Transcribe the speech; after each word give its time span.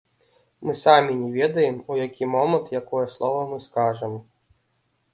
Мы 0.67 0.73
самі 0.79 1.11
не 1.19 1.29
ведаем, 1.35 1.77
у 1.93 1.99
які 2.05 2.31
момант 2.39 2.75
якое 2.83 3.05
слова 3.15 3.41
мы 3.55 3.63
скажам. 3.71 4.21